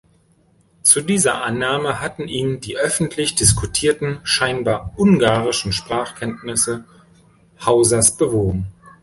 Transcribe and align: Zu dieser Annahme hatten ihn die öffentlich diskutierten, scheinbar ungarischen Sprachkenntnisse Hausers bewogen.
Zu 0.81 1.01
dieser 1.01 1.43
Annahme 1.43 2.01
hatten 2.01 2.27
ihn 2.27 2.59
die 2.59 2.75
öffentlich 2.75 3.35
diskutierten, 3.35 4.19
scheinbar 4.23 4.93
ungarischen 4.97 5.73
Sprachkenntnisse 5.73 6.85
Hausers 7.63 8.17
bewogen. 8.17 8.65